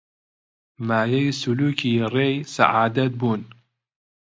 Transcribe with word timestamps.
مایەی 0.87 1.37
سولووکی 1.39 1.91
ڕێی 2.13 2.35
سەعادەت 2.53 3.11
بوون 3.19 3.41